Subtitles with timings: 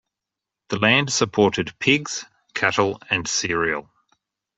[0.69, 3.87] The land supported pigs, cattle and cereal.